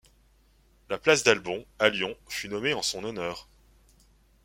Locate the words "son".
2.81-3.03